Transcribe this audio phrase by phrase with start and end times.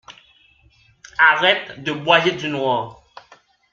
[1.19, 3.03] Arrête de broyer du noir!